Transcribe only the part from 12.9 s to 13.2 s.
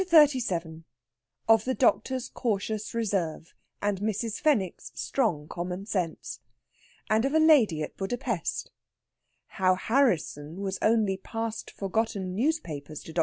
TO DR.